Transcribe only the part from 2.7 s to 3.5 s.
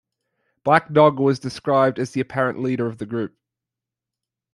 of the group.